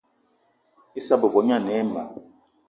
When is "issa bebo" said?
0.99-1.39